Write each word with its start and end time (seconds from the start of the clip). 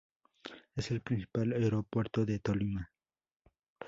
Es 0.75 0.89
el 0.89 1.01
principal 1.01 1.53
aeropuerto 1.53 2.25
de 2.25 2.39
Tolima. 2.39 2.89